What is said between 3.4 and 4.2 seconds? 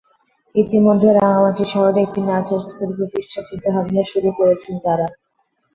চিন্তাভাবনা